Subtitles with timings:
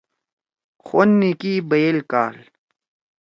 [0.85, 2.35] خون نی کی بئیل کال